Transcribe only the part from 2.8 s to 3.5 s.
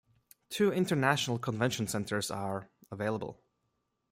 available.